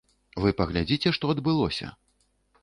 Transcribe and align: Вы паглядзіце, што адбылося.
Вы 0.45 0.53
паглядзіце, 0.61 1.11
што 1.19 1.31
адбылося. 1.35 1.93